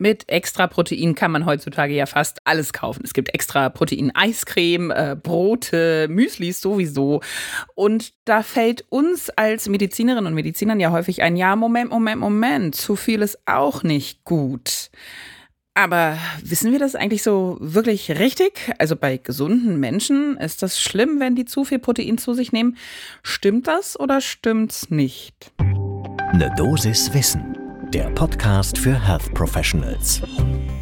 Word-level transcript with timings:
Mit 0.00 0.28
extra 0.28 0.68
Protein 0.68 1.16
kann 1.16 1.32
man 1.32 1.44
heutzutage 1.44 1.92
ja 1.92 2.06
fast 2.06 2.38
alles 2.44 2.72
kaufen. 2.72 3.02
Es 3.04 3.12
gibt 3.12 3.34
extra 3.34 3.68
Protein-Eiscreme, 3.68 4.90
äh, 4.92 5.16
Brote, 5.20 6.06
Müslis 6.08 6.60
sowieso. 6.60 7.20
Und 7.74 8.12
da 8.24 8.44
fällt 8.44 8.84
uns 8.90 9.28
als 9.30 9.68
Medizinerinnen 9.68 10.26
und 10.26 10.34
Medizinern 10.34 10.78
ja 10.78 10.92
häufig 10.92 11.22
ein, 11.22 11.36
ja, 11.36 11.56
Moment, 11.56 11.90
Moment, 11.90 12.20
Moment, 12.20 12.74
zu 12.76 12.94
viel 12.94 13.22
ist 13.22 13.40
auch 13.46 13.82
nicht 13.82 14.22
gut. 14.22 14.90
Aber 15.74 16.16
wissen 16.44 16.70
wir 16.70 16.78
das 16.78 16.94
eigentlich 16.94 17.24
so 17.24 17.56
wirklich 17.60 18.18
richtig? 18.18 18.72
Also 18.78 18.94
bei 18.94 19.16
gesunden 19.16 19.80
Menschen 19.80 20.36
ist 20.36 20.62
das 20.62 20.80
schlimm, 20.80 21.18
wenn 21.18 21.34
die 21.34 21.44
zu 21.44 21.64
viel 21.64 21.80
Protein 21.80 22.18
zu 22.18 22.34
sich 22.34 22.52
nehmen. 22.52 22.76
Stimmt 23.22 23.66
das 23.66 23.98
oder 23.98 24.20
stimmt's 24.20 24.90
nicht? 24.90 25.52
Eine 25.58 26.52
Dosis 26.56 27.12
Wissen 27.14 27.57
der 27.92 28.10
Podcast 28.10 28.76
für 28.76 28.94
Health 28.94 29.32
Professionals. 29.34 30.20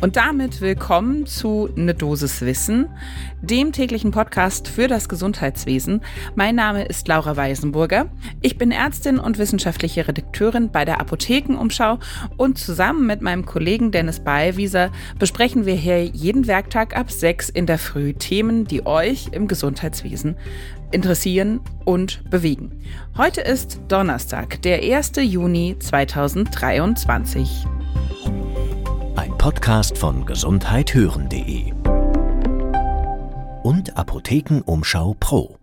Und 0.06 0.14
damit 0.14 0.60
willkommen 0.60 1.26
zu 1.26 1.68
Ne 1.74 1.92
Dosis 1.92 2.40
Wissen, 2.42 2.86
dem 3.42 3.72
täglichen 3.72 4.12
Podcast 4.12 4.68
für 4.68 4.86
das 4.86 5.08
Gesundheitswesen. 5.08 6.00
Mein 6.36 6.54
Name 6.54 6.84
ist 6.84 7.08
Laura 7.08 7.36
Weisenburger. 7.36 8.06
Ich 8.40 8.56
bin 8.56 8.70
Ärztin 8.70 9.18
und 9.18 9.38
wissenschaftliche 9.38 10.06
Redakteurin 10.06 10.70
bei 10.70 10.84
der 10.84 11.00
Apothekenumschau 11.00 11.98
und 12.36 12.56
zusammen 12.56 13.04
mit 13.08 13.20
meinem 13.20 13.46
Kollegen 13.46 13.90
Dennis 13.90 14.20
Ballwieser 14.20 14.92
besprechen 15.18 15.66
wir 15.66 15.74
hier 15.74 16.04
jeden 16.04 16.46
Werktag 16.46 16.96
ab 16.96 17.10
sechs 17.10 17.48
in 17.48 17.66
der 17.66 17.80
Früh 17.80 18.12
Themen, 18.12 18.64
die 18.64 18.86
euch 18.86 19.30
im 19.32 19.48
Gesundheitswesen 19.48 20.36
interessieren 20.92 21.58
und 21.84 22.30
bewegen. 22.30 22.80
Heute 23.16 23.40
ist 23.40 23.80
Donnerstag, 23.88 24.62
der 24.62 24.84
1. 24.84 25.14
Juni 25.16 25.74
2023. 25.80 27.66
Podcast 29.46 29.96
von 29.96 30.26
gesundheithören.de 30.26 31.72
und 33.62 33.96
Apothekenumschau 33.96 35.14
Pro. 35.20 35.56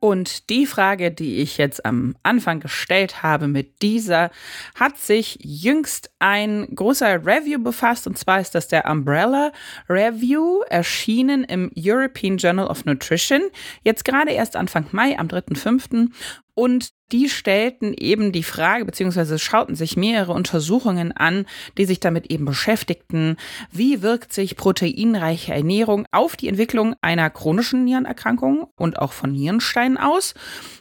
Und 0.00 0.48
die 0.48 0.64
Frage, 0.64 1.10
die 1.10 1.36
ich 1.36 1.58
jetzt 1.58 1.84
am 1.84 2.16
Anfang 2.22 2.60
gestellt 2.60 3.22
habe 3.22 3.46
mit 3.46 3.82
dieser, 3.82 4.30
hat 4.74 4.96
sich 4.96 5.38
jüngst 5.42 6.12
ein 6.18 6.66
großer 6.74 7.26
Review 7.26 7.62
befasst. 7.62 8.06
Und 8.06 8.16
zwar 8.16 8.40
ist 8.40 8.54
das 8.54 8.68
der 8.68 8.90
Umbrella 8.90 9.52
Review, 9.86 10.62
erschienen 10.70 11.44
im 11.44 11.70
European 11.76 12.38
Journal 12.38 12.68
of 12.68 12.86
Nutrition. 12.86 13.42
Jetzt 13.82 14.06
gerade 14.06 14.30
erst 14.30 14.56
Anfang 14.56 14.86
Mai, 14.92 15.18
am 15.18 15.26
3.5. 15.26 16.08
Und 16.54 16.88
die 17.14 17.28
stellten 17.28 17.94
eben 17.94 18.32
die 18.32 18.42
Frage, 18.42 18.84
beziehungsweise 18.84 19.38
schauten 19.38 19.76
sich 19.76 19.96
mehrere 19.96 20.32
Untersuchungen 20.32 21.12
an, 21.12 21.46
die 21.78 21.84
sich 21.84 22.00
damit 22.00 22.28
eben 22.32 22.44
beschäftigten, 22.44 23.36
wie 23.70 24.02
wirkt 24.02 24.32
sich 24.32 24.56
proteinreiche 24.56 25.54
Ernährung 25.54 26.08
auf 26.10 26.34
die 26.34 26.48
Entwicklung 26.48 26.96
einer 27.02 27.30
chronischen 27.30 27.84
Nierenerkrankung 27.84 28.66
und 28.74 28.98
auch 28.98 29.12
von 29.12 29.30
Nierensteinen 29.30 29.96
aus? 29.96 30.34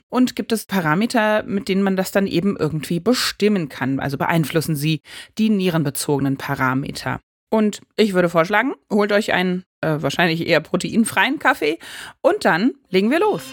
Und 0.10 0.36
gibt 0.36 0.52
es 0.52 0.66
Parameter, 0.66 1.44
mit 1.44 1.70
denen 1.70 1.84
man 1.84 1.96
das 1.96 2.12
dann 2.12 2.26
eben 2.26 2.58
irgendwie 2.58 3.00
bestimmen 3.00 3.70
kann? 3.70 4.00
Also 4.00 4.18
beeinflussen 4.18 4.76
sie 4.76 5.02
die 5.38 5.52
nierenbezogenen 5.52 6.38
Parameter? 6.38 7.20
Und 7.52 7.82
ich 7.96 8.16
würde 8.16 8.30
vorschlagen, 8.30 8.74
holt 8.92 9.12
euch 9.12 9.34
einen 9.34 9.66
äh, 9.82 9.98
wahrscheinlich 10.00 10.48
eher 10.48 10.62
proteinfreien 10.62 11.38
Kaffee 11.38 11.78
und 12.22 12.44
dann 12.44 12.74
legen 12.90 13.12
wir 13.12 13.20
los. 13.20 13.44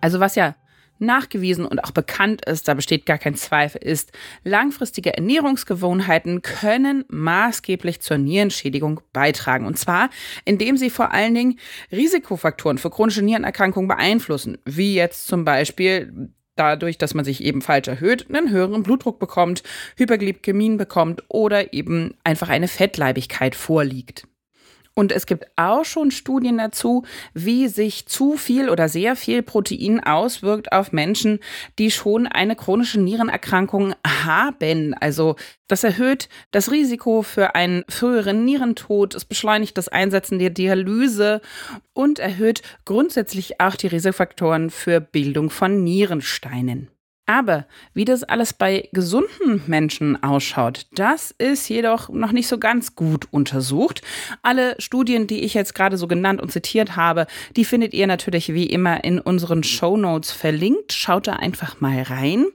Also 0.00 0.20
was 0.20 0.34
ja 0.34 0.54
nachgewiesen 1.00 1.64
und 1.64 1.82
auch 1.82 1.90
bekannt 1.90 2.44
ist, 2.44 2.68
da 2.68 2.74
besteht 2.74 3.06
gar 3.06 3.18
kein 3.18 3.34
Zweifel, 3.34 3.82
ist, 3.82 4.12
langfristige 4.44 5.16
Ernährungsgewohnheiten 5.16 6.42
können 6.42 7.04
maßgeblich 7.08 8.00
zur 8.00 8.18
Nierenschädigung 8.18 9.00
beitragen. 9.12 9.66
Und 9.66 9.78
zwar, 9.78 10.10
indem 10.44 10.76
sie 10.76 10.90
vor 10.90 11.12
allen 11.12 11.34
Dingen 11.34 11.58
Risikofaktoren 11.90 12.78
für 12.78 12.90
chronische 12.90 13.22
Nierenerkrankungen 13.22 13.88
beeinflussen, 13.88 14.58
wie 14.64 14.94
jetzt 14.94 15.26
zum 15.26 15.44
Beispiel 15.44 16.32
dadurch, 16.56 16.98
dass 16.98 17.14
man 17.14 17.24
sich 17.24 17.42
eben 17.42 17.62
falsch 17.62 17.88
erhöht, 17.88 18.26
einen 18.28 18.50
höheren 18.50 18.82
Blutdruck 18.82 19.18
bekommt, 19.18 19.62
Hyperglykämien 19.96 20.76
bekommt 20.76 21.24
oder 21.28 21.72
eben 21.72 22.14
einfach 22.22 22.50
eine 22.50 22.68
Fettleibigkeit 22.68 23.54
vorliegt. 23.54 24.26
Und 24.94 25.12
es 25.12 25.26
gibt 25.26 25.46
auch 25.56 25.84
schon 25.84 26.10
Studien 26.10 26.58
dazu, 26.58 27.04
wie 27.32 27.68
sich 27.68 28.06
zu 28.06 28.36
viel 28.36 28.68
oder 28.68 28.88
sehr 28.88 29.16
viel 29.16 29.42
Protein 29.42 30.02
auswirkt 30.02 30.72
auf 30.72 30.92
Menschen, 30.92 31.38
die 31.78 31.90
schon 31.90 32.26
eine 32.26 32.56
chronische 32.56 33.00
Nierenerkrankung 33.00 33.94
haben. 34.24 34.94
Also 34.94 35.36
das 35.68 35.84
erhöht 35.84 36.28
das 36.50 36.70
Risiko 36.70 37.22
für 37.22 37.54
einen 37.54 37.84
früheren 37.88 38.44
Nierentod, 38.44 39.14
es 39.14 39.24
beschleunigt 39.24 39.78
das 39.78 39.88
Einsetzen 39.88 40.38
der 40.38 40.50
Dialyse 40.50 41.40
und 41.92 42.18
erhöht 42.18 42.62
grundsätzlich 42.84 43.60
auch 43.60 43.76
die 43.76 43.86
Risikofaktoren 43.86 44.70
für 44.70 45.00
Bildung 45.00 45.50
von 45.50 45.84
Nierensteinen. 45.84 46.90
Aber 47.30 47.64
wie 47.94 48.04
das 48.04 48.24
alles 48.24 48.52
bei 48.52 48.88
gesunden 48.92 49.62
Menschen 49.68 50.20
ausschaut, 50.20 50.88
das 50.90 51.30
ist 51.38 51.68
jedoch 51.68 52.08
noch 52.08 52.32
nicht 52.32 52.48
so 52.48 52.58
ganz 52.58 52.96
gut 52.96 53.28
untersucht. 53.30 54.02
Alle 54.42 54.74
Studien, 54.80 55.28
die 55.28 55.44
ich 55.44 55.54
jetzt 55.54 55.76
gerade 55.76 55.96
so 55.96 56.08
genannt 56.08 56.42
und 56.42 56.50
zitiert 56.50 56.96
habe, 56.96 57.28
die 57.54 57.64
findet 57.64 57.94
ihr 57.94 58.08
natürlich 58.08 58.52
wie 58.52 58.66
immer 58.66 59.04
in 59.04 59.20
unseren 59.20 59.62
Show 59.62 59.96
Notes 59.96 60.32
verlinkt. 60.32 60.92
Schaut 60.92 61.28
da 61.28 61.34
einfach 61.34 61.80
mal 61.80 62.02
rein. 62.02 62.46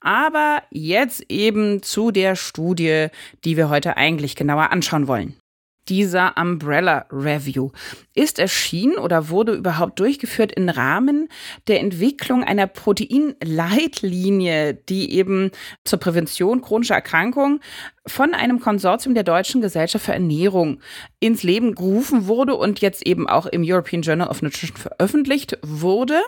Aber 0.00 0.62
jetzt 0.70 1.30
eben 1.30 1.82
zu 1.82 2.10
der 2.10 2.34
Studie, 2.34 3.08
die 3.44 3.58
wir 3.58 3.68
heute 3.68 3.98
eigentlich 3.98 4.34
genauer 4.34 4.72
anschauen 4.72 5.08
wollen 5.08 5.36
dieser 5.88 6.36
Umbrella 6.36 7.06
Review 7.10 7.70
ist 8.14 8.38
erschienen 8.38 8.96
oder 8.96 9.30
wurde 9.30 9.52
überhaupt 9.52 9.98
durchgeführt 9.98 10.52
im 10.52 10.68
Rahmen 10.68 11.28
der 11.66 11.80
Entwicklung 11.80 12.44
einer 12.44 12.66
Proteinleitlinie, 12.66 14.74
die 14.74 15.12
eben 15.12 15.50
zur 15.84 15.98
Prävention 15.98 16.60
chronischer 16.60 16.94
Erkrankungen 16.94 17.60
von 18.06 18.34
einem 18.34 18.58
Konsortium 18.58 19.14
der 19.14 19.22
Deutschen 19.22 19.60
Gesellschaft 19.60 20.06
für 20.06 20.12
Ernährung 20.12 20.80
ins 21.20 21.44
Leben 21.44 21.74
gerufen 21.74 22.26
wurde 22.26 22.56
und 22.56 22.80
jetzt 22.80 23.06
eben 23.06 23.28
auch 23.28 23.46
im 23.46 23.62
European 23.64 24.02
Journal 24.02 24.28
of 24.28 24.42
Nutrition 24.42 24.76
veröffentlicht 24.76 25.56
wurde. 25.62 26.20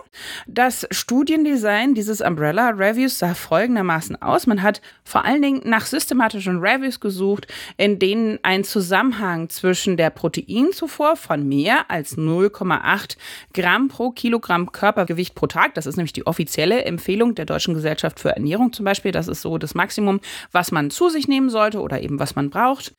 Das 0.47 0.87
Studiendesign 0.93 1.95
dieses 1.95 2.21
Umbrella 2.21 2.71
Reviews 2.71 3.19
sah 3.19 3.35
folgendermaßen 3.35 4.23
aus. 4.23 4.47
Man 4.47 4.63
hat 4.63 4.81
vor 5.03 5.25
allen 5.25 5.43
Dingen 5.43 5.63
nach 5.65 5.87
systematischen 5.87 6.61
Reviews 6.61 7.01
gesucht, 7.01 7.49
in 7.77 7.99
denen 7.99 8.39
ein 8.43 8.63
Zusammenhang 8.63 9.44
zwischen 9.49 9.97
der 9.97 10.11
Proteinzufuhr 10.11 11.17
von 11.17 11.49
mehr 11.49 11.91
als 11.91 12.17
0,8 12.17 13.17
Gramm 13.53 13.89
pro 13.89 14.11
Kilogramm 14.13 14.71
Körpergewicht 14.71 15.35
pro 15.35 15.49
Tag, 15.49 15.75
das 15.75 15.87
ist 15.87 15.97
nämlich 15.97 16.13
die 16.13 16.27
offizielle 16.27 16.85
Empfehlung 16.85 17.35
der 17.35 17.47
Deutschen 17.47 17.75
Gesellschaft 17.75 18.21
für 18.21 18.31
Ernährung 18.31 18.73
zum 18.73 18.85
Beispiel, 18.85 19.11
das 19.11 19.27
ist 19.27 19.43
so 19.43 19.59
das 19.59 19.75
Maximum, 19.75 20.21
was 20.53 20.71
man 20.71 20.91
zu 20.91 21.09
sich 21.09 21.27
nehmen 21.27 21.51
soll 21.51 21.65
sollte 21.65 21.81
oder 21.81 22.03
eben 22.03 22.19
was 22.19 22.37
man 22.37 22.51
braucht 22.51 22.95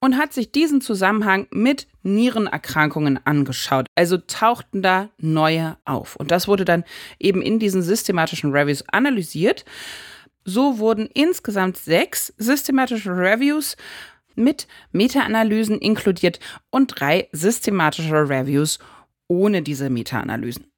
und 0.00 0.16
hat 0.16 0.32
sich 0.32 0.50
diesen 0.50 0.80
Zusammenhang 0.80 1.46
mit 1.50 1.86
Nierenerkrankungen 2.02 3.24
angeschaut. 3.26 3.86
Also 3.94 4.16
tauchten 4.16 4.80
da 4.80 5.10
neue 5.18 5.76
auf. 5.84 6.16
Und 6.16 6.30
das 6.30 6.48
wurde 6.48 6.64
dann 6.64 6.84
eben 7.18 7.42
in 7.42 7.58
diesen 7.58 7.82
systematischen 7.82 8.52
Reviews 8.52 8.82
analysiert. 8.88 9.66
So 10.44 10.78
wurden 10.78 11.06
insgesamt 11.12 11.76
sechs 11.76 12.32
systematische 12.38 13.10
Reviews 13.10 13.76
mit 14.40 14.66
Meta-Analysen 14.92 15.78
inkludiert 15.78 16.40
und 16.70 17.00
drei 17.00 17.28
systematische 17.32 18.28
Reviews 18.28 18.78
ohne 19.28 19.62
diese 19.62 19.90
Meta-Analysen. 19.90 20.70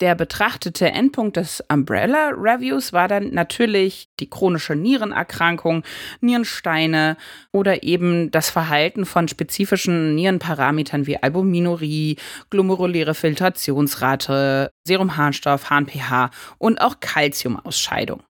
Der 0.00 0.16
betrachtete 0.16 0.90
Endpunkt 0.90 1.36
des 1.36 1.62
Umbrella 1.72 2.30
Reviews 2.30 2.92
war 2.92 3.06
dann 3.06 3.30
natürlich 3.32 4.08
die 4.18 4.28
chronische 4.28 4.74
Nierenerkrankung, 4.74 5.84
Nierensteine 6.20 7.16
oder 7.52 7.84
eben 7.84 8.32
das 8.32 8.50
Verhalten 8.50 9.06
von 9.06 9.28
spezifischen 9.28 10.16
Nierenparametern 10.16 11.06
wie 11.06 11.22
Albuminurie, 11.22 12.16
glomeruläre 12.50 13.14
Filtrationsrate, 13.14 14.72
Serumharnstoff, 14.84 15.70
HNPH 15.70 16.30
und 16.58 16.80
auch 16.80 16.98
Calciumausscheidung. 16.98 18.24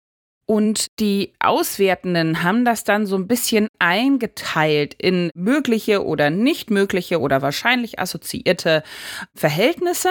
Und 0.46 0.98
die 0.98 1.32
Auswertenden 1.40 2.42
haben 2.42 2.64
das 2.64 2.84
dann 2.84 3.06
so 3.06 3.16
ein 3.16 3.28
bisschen 3.28 3.68
eingeteilt 3.78 4.94
in 4.94 5.30
mögliche 5.34 6.04
oder 6.04 6.30
nicht 6.30 6.70
mögliche 6.70 7.20
oder 7.20 7.42
wahrscheinlich 7.42 7.98
assoziierte 7.98 8.82
Verhältnisse. 9.34 10.10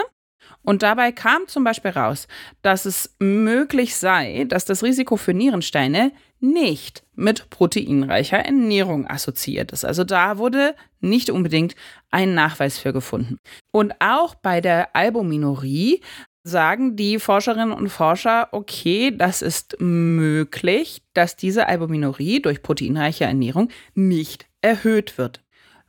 Und 0.64 0.84
dabei 0.84 1.12
kam 1.12 1.48
zum 1.48 1.64
Beispiel 1.64 1.92
raus, 1.92 2.28
dass 2.62 2.86
es 2.86 3.16
möglich 3.20 3.96
sei, 3.96 4.46
dass 4.48 4.66
das 4.66 4.84
Risiko 4.84 5.18
für 5.18 5.34
Nierensteine 5.34 6.12
nicht 6.40 7.04
mit 7.16 7.50
proteinreicher 7.50 8.40
Ernährung 8.40 9.08
assoziiert 9.08 9.72
ist. 9.72 9.86
Also 9.86 10.04
da 10.04 10.38
wurde 10.38 10.76
nicht 11.00 11.30
unbedingt 11.30 11.76
ein 12.10 12.34
Nachweis 12.34 12.78
für 12.78 12.94
gefunden. 12.94 13.38
Und 13.72 13.94
auch 14.00 14.36
bei 14.36 14.62
der 14.62 14.96
Albuminurie 14.96 16.02
sagen 16.44 16.96
die 16.96 17.20
Forscherinnen 17.20 17.72
und 17.72 17.90
Forscher, 17.90 18.50
okay, 18.52 19.12
das 19.16 19.42
ist 19.42 19.78
möglich, 19.80 21.04
dass 21.14 21.36
diese 21.36 21.68
Albuminurie 21.68 22.42
durch 22.42 22.64
proteinreiche 22.64 23.26
Ernährung 23.26 23.70
nicht 23.94 24.48
erhöht 24.62 25.18
wird. 25.18 25.42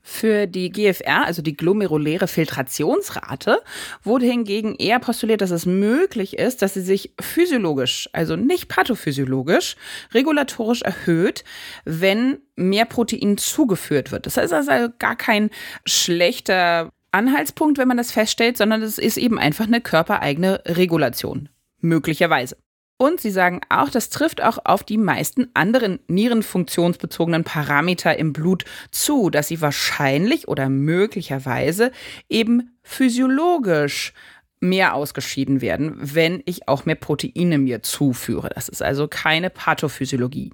Für 0.04 0.48
die 0.48 0.70
GFR, 0.70 1.24
also 1.24 1.42
die 1.42 1.56
glomeruläre 1.56 2.26
Filtrationsrate, 2.26 3.60
wurde 4.02 4.26
hingegen 4.26 4.74
eher 4.74 4.98
postuliert, 4.98 5.40
dass 5.40 5.52
es 5.52 5.64
möglich 5.64 6.38
ist, 6.38 6.60
dass 6.60 6.74
sie 6.74 6.80
sich 6.80 7.14
physiologisch, 7.20 8.10
also 8.12 8.34
nicht 8.34 8.68
pathophysiologisch, 8.68 9.76
regulatorisch 10.12 10.82
erhöht, 10.82 11.44
wenn 11.84 12.38
mehr 12.56 12.84
Protein 12.84 13.38
zugeführt 13.38 14.10
wird. 14.10 14.26
Das 14.26 14.36
heißt 14.36 14.52
also 14.52 14.92
gar 14.98 15.14
kein 15.14 15.50
schlechter 15.86 16.90
Anhaltspunkt, 17.12 17.78
wenn 17.78 17.88
man 17.88 17.96
das 17.96 18.10
feststellt, 18.10 18.56
sondern 18.56 18.82
es 18.82 18.98
ist 18.98 19.16
eben 19.16 19.38
einfach 19.38 19.66
eine 19.66 19.80
körpereigene 19.80 20.62
Regulation. 20.66 21.48
Möglicherweise. 21.80 22.56
Und 22.98 23.20
sie 23.20 23.30
sagen 23.30 23.60
auch, 23.68 23.88
das 23.88 24.10
trifft 24.10 24.42
auch 24.42 24.58
auf 24.64 24.84
die 24.84 24.96
meisten 24.96 25.48
anderen 25.54 25.98
nierenfunktionsbezogenen 26.06 27.42
Parameter 27.42 28.16
im 28.16 28.32
Blut 28.32 28.64
zu, 28.92 29.28
dass 29.28 29.48
sie 29.48 29.60
wahrscheinlich 29.60 30.46
oder 30.46 30.68
möglicherweise 30.68 31.90
eben 32.28 32.76
physiologisch 32.82 34.12
mehr 34.60 34.94
ausgeschieden 34.94 35.60
werden, 35.60 35.96
wenn 35.96 36.42
ich 36.46 36.68
auch 36.68 36.86
mehr 36.86 36.94
Proteine 36.94 37.58
mir 37.58 37.82
zuführe. 37.82 38.50
Das 38.54 38.68
ist 38.68 38.82
also 38.82 39.08
keine 39.08 39.50
Pathophysiologie. 39.50 40.52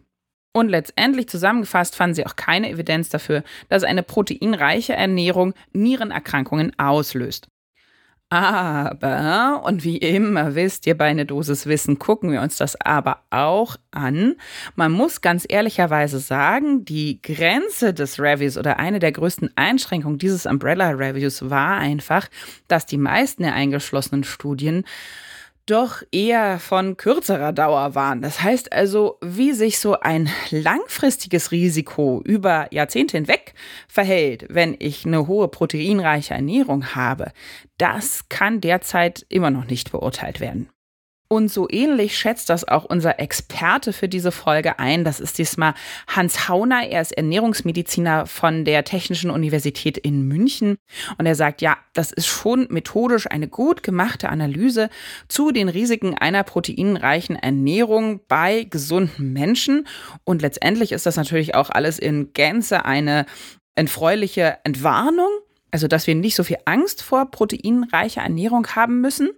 Und 0.52 0.68
letztendlich 0.68 1.28
zusammengefasst 1.28 1.94
fanden 1.94 2.14
sie 2.14 2.26
auch 2.26 2.36
keine 2.36 2.70
Evidenz 2.70 3.08
dafür, 3.10 3.44
dass 3.68 3.84
eine 3.84 4.02
proteinreiche 4.02 4.94
Ernährung 4.94 5.54
Nierenerkrankungen 5.72 6.78
auslöst. 6.78 7.48
Aber, 8.30 9.62
und 9.64 9.84
wie 9.84 9.96
immer 9.96 10.54
wisst 10.54 10.86
ihr, 10.86 10.98
bei 10.98 11.06
einer 11.06 11.24
Dosis 11.24 11.64
Wissen 11.64 11.98
gucken 11.98 12.30
wir 12.30 12.42
uns 12.42 12.58
das 12.58 12.78
aber 12.78 13.22
auch 13.30 13.76
an. 13.90 14.34
Man 14.76 14.92
muss 14.92 15.22
ganz 15.22 15.46
ehrlicherweise 15.48 16.18
sagen, 16.18 16.84
die 16.84 17.22
Grenze 17.22 17.94
des 17.94 18.20
Reviews 18.20 18.58
oder 18.58 18.78
eine 18.78 18.98
der 18.98 19.12
größten 19.12 19.52
Einschränkungen 19.56 20.18
dieses 20.18 20.44
Umbrella 20.44 20.90
Reviews 20.90 21.48
war 21.48 21.78
einfach, 21.78 22.28
dass 22.68 22.84
die 22.84 22.98
meisten 22.98 23.44
der 23.44 23.54
eingeschlossenen 23.54 24.24
Studien 24.24 24.84
doch 25.68 26.02
eher 26.10 26.58
von 26.58 26.96
kürzerer 26.96 27.52
Dauer 27.52 27.94
waren. 27.94 28.22
Das 28.22 28.42
heißt 28.42 28.72
also, 28.72 29.18
wie 29.22 29.52
sich 29.52 29.78
so 29.78 29.98
ein 30.00 30.30
langfristiges 30.50 31.52
Risiko 31.52 32.22
über 32.24 32.66
Jahrzehnte 32.72 33.16
hinweg 33.16 33.54
verhält, 33.86 34.46
wenn 34.48 34.76
ich 34.78 35.04
eine 35.04 35.26
hohe 35.26 35.48
proteinreiche 35.48 36.34
Ernährung 36.34 36.94
habe, 36.94 37.32
das 37.76 38.28
kann 38.28 38.60
derzeit 38.60 39.26
immer 39.28 39.50
noch 39.50 39.66
nicht 39.66 39.92
beurteilt 39.92 40.40
werden. 40.40 40.68
Und 41.30 41.50
so 41.50 41.68
ähnlich 41.70 42.16
schätzt 42.16 42.48
das 42.48 42.66
auch 42.66 42.86
unser 42.86 43.20
Experte 43.20 43.92
für 43.92 44.08
diese 44.08 44.32
Folge 44.32 44.78
ein. 44.78 45.04
Das 45.04 45.20
ist 45.20 45.36
diesmal 45.36 45.74
Hans 46.06 46.48
Hauner. 46.48 46.88
Er 46.88 47.02
ist 47.02 47.12
Ernährungsmediziner 47.12 48.24
von 48.24 48.64
der 48.64 48.82
Technischen 48.84 49.30
Universität 49.30 49.98
in 49.98 50.26
München. 50.26 50.78
Und 51.18 51.26
er 51.26 51.34
sagt, 51.34 51.60
ja, 51.60 51.76
das 51.92 52.12
ist 52.12 52.26
schon 52.26 52.66
methodisch 52.70 53.26
eine 53.30 53.46
gut 53.46 53.82
gemachte 53.82 54.30
Analyse 54.30 54.88
zu 55.28 55.50
den 55.50 55.68
Risiken 55.68 56.16
einer 56.16 56.44
proteinreichen 56.44 57.36
Ernährung 57.36 58.20
bei 58.26 58.64
gesunden 58.64 59.34
Menschen. 59.34 59.86
Und 60.24 60.40
letztendlich 60.40 60.92
ist 60.92 61.04
das 61.04 61.16
natürlich 61.16 61.54
auch 61.54 61.68
alles 61.68 61.98
in 61.98 62.32
Gänze 62.32 62.86
eine 62.86 63.26
erfreuliche 63.74 64.60
Entwarnung. 64.64 65.28
Also, 65.70 65.88
dass 65.88 66.06
wir 66.06 66.14
nicht 66.14 66.36
so 66.36 66.42
viel 66.42 66.56
Angst 66.64 67.02
vor 67.02 67.30
proteinreicher 67.30 68.22
Ernährung 68.22 68.66
haben 68.68 69.02
müssen. 69.02 69.28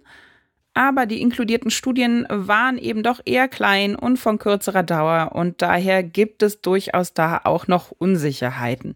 Aber 0.73 1.05
die 1.05 1.21
inkludierten 1.21 1.69
Studien 1.69 2.25
waren 2.29 2.77
eben 2.77 3.03
doch 3.03 3.19
eher 3.25 3.49
klein 3.49 3.95
und 3.95 4.17
von 4.17 4.39
kürzerer 4.39 4.83
Dauer 4.83 5.31
und 5.33 5.61
daher 5.61 6.01
gibt 6.01 6.43
es 6.43 6.61
durchaus 6.61 7.13
da 7.13 7.41
auch 7.43 7.67
noch 7.67 7.91
Unsicherheiten. 7.91 8.95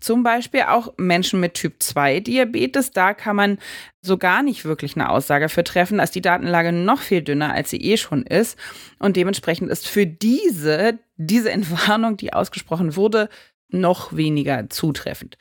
Zum 0.00 0.22
Beispiel 0.22 0.62
auch 0.68 0.92
Menschen 0.98 1.40
mit 1.40 1.54
Typ 1.54 1.82
2 1.82 2.20
Diabetes, 2.20 2.90
da 2.90 3.14
kann 3.14 3.36
man 3.36 3.58
so 4.02 4.18
gar 4.18 4.42
nicht 4.42 4.66
wirklich 4.66 4.96
eine 4.96 5.08
Aussage 5.08 5.48
für 5.48 5.64
treffen, 5.64 5.98
als 5.98 6.10
die 6.10 6.20
Datenlage 6.20 6.72
noch 6.72 7.00
viel 7.00 7.22
dünner, 7.22 7.54
als 7.54 7.70
sie 7.70 7.80
eh 7.80 7.96
schon 7.96 8.24
ist. 8.24 8.58
Und 8.98 9.16
dementsprechend 9.16 9.70
ist 9.70 9.88
für 9.88 10.06
diese, 10.06 10.98
diese 11.16 11.50
Entwarnung, 11.50 12.18
die 12.18 12.34
ausgesprochen 12.34 12.96
wurde, 12.96 13.30
noch 13.70 14.14
weniger 14.14 14.68
zutreffend. 14.68 15.38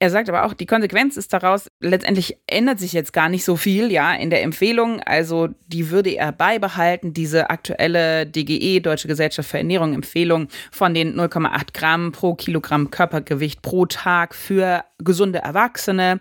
Er 0.00 0.10
sagt 0.10 0.28
aber 0.28 0.44
auch, 0.44 0.54
die 0.54 0.66
Konsequenz 0.66 1.16
ist 1.16 1.32
daraus, 1.32 1.66
letztendlich 1.80 2.38
ändert 2.46 2.78
sich 2.78 2.92
jetzt 2.92 3.12
gar 3.12 3.28
nicht 3.28 3.44
so 3.44 3.56
viel, 3.56 3.90
ja, 3.90 4.14
in 4.14 4.30
der 4.30 4.42
Empfehlung. 4.42 5.00
Also, 5.00 5.48
die 5.66 5.90
würde 5.90 6.10
er 6.10 6.30
beibehalten, 6.30 7.12
diese 7.12 7.50
aktuelle 7.50 8.24
DGE, 8.24 8.80
Deutsche 8.80 9.08
Gesellschaft 9.08 9.50
für 9.50 9.58
Ernährung, 9.58 9.94
Empfehlung 9.94 10.48
von 10.70 10.94
den 10.94 11.18
0,8 11.18 11.72
Gramm 11.74 12.12
pro 12.12 12.34
Kilogramm 12.34 12.92
Körpergewicht 12.92 13.60
pro 13.60 13.86
Tag 13.86 14.36
für 14.36 14.84
gesunde 14.98 15.40
Erwachsene. 15.40 16.20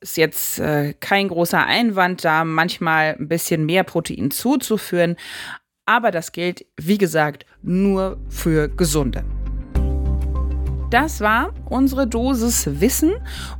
Ist 0.00 0.18
jetzt 0.18 0.58
äh, 0.58 0.92
kein 1.00 1.28
großer 1.28 1.64
Einwand, 1.64 2.24
da 2.24 2.44
manchmal 2.44 3.16
ein 3.18 3.28
bisschen 3.28 3.64
mehr 3.64 3.84
Protein 3.84 4.30
zuzuführen. 4.30 5.16
Aber 5.86 6.10
das 6.10 6.32
gilt, 6.32 6.66
wie 6.76 6.98
gesagt, 6.98 7.46
nur 7.62 8.18
für 8.28 8.68
Gesunde. 8.68 9.24
Das 10.90 11.20
war 11.20 11.50
unsere 11.68 12.06
Dosis 12.06 12.80
Wissen. 12.80 13.14